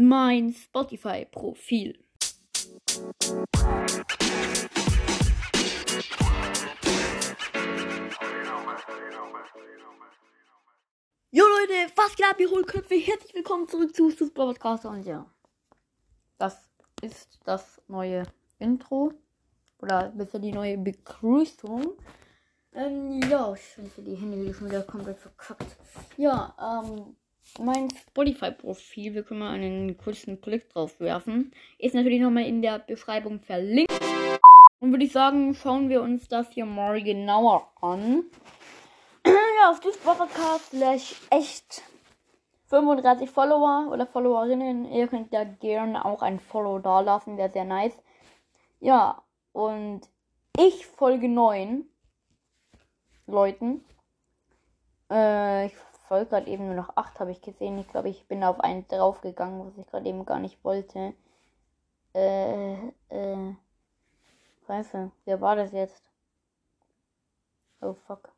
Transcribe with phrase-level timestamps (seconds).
[0.00, 1.98] mein Spotify-Profil.
[11.30, 12.94] Jo Leute, was geht ab, ihr Hohlköpfe?
[12.94, 15.26] Herzlich willkommen zurück zu Super Podcast und ja.
[16.38, 16.70] Das
[17.02, 18.22] ist das neue
[18.60, 19.12] Intro.
[19.80, 21.94] Oder besser die neue Begrüßung.
[22.72, 25.76] Ähm, ja, ich finde die Hände schon wieder komplett verkackt.
[26.16, 26.54] Ja,
[26.84, 27.16] ähm,
[27.58, 32.78] mein Spotify-Profil, wir können mal einen kurzen Klick drauf werfen, ist natürlich nochmal in der
[32.78, 33.92] Beschreibung verlinkt.
[34.80, 38.24] Und würde ich sagen, schauen wir uns das hier mal genauer an.
[39.26, 40.00] ja, auf diesem
[40.70, 41.82] slash echt
[42.66, 44.84] 35 Follower oder Followerinnen.
[44.92, 47.96] Ihr könnt da gerne auch ein Follow da lassen, wäre sehr nice.
[48.80, 50.02] Ja, und
[50.56, 51.84] ich folge 9
[53.26, 53.84] Leuten.
[55.10, 55.74] Äh, ich
[56.08, 57.78] folge gerade eben nur noch 8, habe ich gesehen.
[57.78, 61.14] Ich glaube, ich bin auf einen draufgegangen, was ich gerade eben gar nicht wollte.
[62.14, 63.54] Äh, äh.
[64.66, 66.02] Scheiße, wer war das jetzt?
[67.80, 68.32] Oh fuck.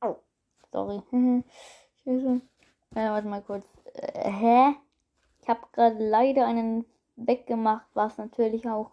[0.00, 0.16] Oh,
[0.72, 1.02] sorry.
[2.04, 2.40] Scheiße.
[2.94, 3.66] Äh, warte mal kurz.
[3.94, 4.74] Äh, hä?
[5.42, 6.84] Ich habe gerade leider einen
[7.16, 8.92] weggemacht, was natürlich auch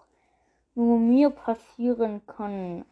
[0.74, 2.86] nur mir passieren kann.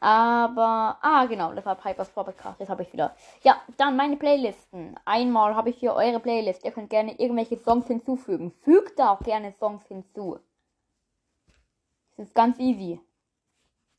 [0.00, 2.60] Aber, ah, genau, das war Pipers Podcast.
[2.60, 3.14] Jetzt habe ich wieder.
[3.42, 4.94] Ja, dann meine Playlisten.
[5.04, 6.64] Einmal habe ich hier eure Playlist.
[6.64, 8.52] Ihr könnt gerne irgendwelche Songs hinzufügen.
[8.62, 10.38] Fügt da auch gerne Songs hinzu.
[12.16, 13.00] Das ist ganz easy.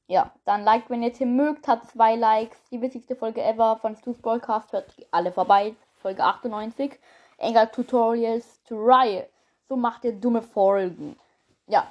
[0.08, 2.58] Ja, dann liked, wenn ihr Tim mögt, hat zwei Likes.
[2.70, 4.72] Die witzigste Folge ever von Stu's Podcast.
[4.74, 5.76] Hört alle vorbei.
[5.98, 6.98] Folge 98.
[7.38, 9.30] Engel Tutorials to Riot.
[9.68, 11.16] So macht ihr dumme Folgen.
[11.68, 11.88] Ja,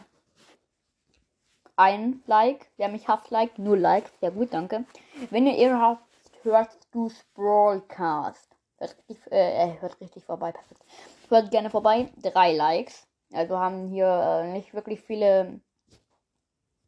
[1.79, 2.71] ein Like.
[2.77, 3.59] Wer mich hasst, like.
[3.59, 4.13] Nur Likes.
[4.21, 4.85] Sehr gut, danke.
[5.31, 6.03] Wenn ihr Ehre habt,
[6.43, 8.49] hört du Sprawlcast.
[8.79, 10.53] Hört richtig, äh, hört richtig vorbei.
[10.53, 10.83] Perfekt.
[11.29, 12.11] Hört gerne vorbei.
[12.21, 13.07] Drei Likes.
[13.33, 15.61] Also haben hier äh, nicht wirklich viele.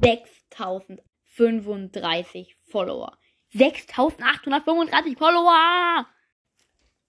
[0.03, 3.19] 6035 Follower.
[3.50, 6.06] 6835 Follower!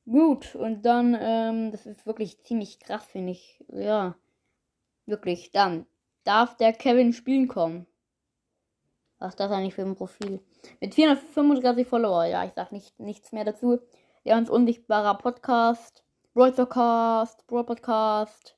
[0.05, 3.63] Gut, und dann, ähm, das ist wirklich ziemlich krass, finde ich.
[3.69, 4.15] Ja,
[5.07, 5.51] wirklich.
[5.51, 5.87] Dann
[6.23, 7.87] darf der Kevin spielen kommen.
[9.17, 10.41] Was ist das eigentlich für ein Profil?
[10.79, 13.79] Mit 435 Follower, ja, ich sag nicht, nichts mehr dazu.
[14.25, 18.57] Der uns unsichtbarer Podcast, Brawl Podcast, Brawl Podcast.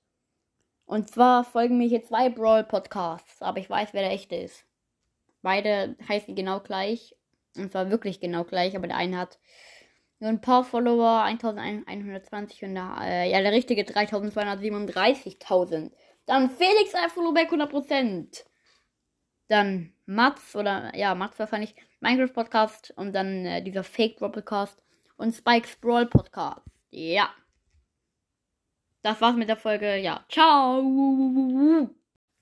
[0.86, 4.66] Und zwar folgen mir hier zwei Brawl Podcasts, aber ich weiß, wer der echte ist.
[5.42, 7.16] Beide heißen genau gleich.
[7.56, 9.40] Und zwar wirklich genau gleich, aber der eine hat
[10.20, 15.92] nur ein paar Follower, 1120 und der, äh, ja, der richtige 3237.000.
[16.26, 18.46] Dann Felix Alphalubeck 100%.
[19.48, 24.82] Dann Mats oder, ja, Mats wahrscheinlich, Minecraft Podcast und dann äh, dieser Fake Podcast
[25.18, 26.66] und Spikes Brawl Podcast.
[26.90, 27.30] Ja.
[29.04, 29.98] Das war's mit der Folge.
[29.98, 30.82] Ja, ciao.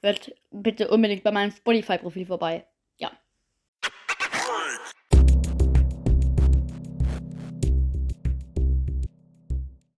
[0.01, 2.65] Hört bitte unbedingt bei meinem Spotify-Profil vorbei.